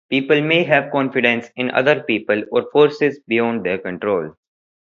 [0.09, 4.33] People may have confidence in other people or forces beyond their control.